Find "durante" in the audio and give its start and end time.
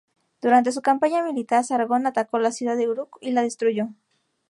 0.41-0.71